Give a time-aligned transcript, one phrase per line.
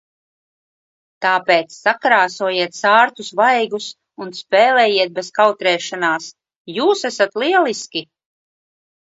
[1.25, 3.89] Tāpēc sakrāsojiet sārtus vaigus
[4.25, 6.33] un spēlējiet bez kautrēšanās.
[6.79, 8.05] Jūs esat lieliski!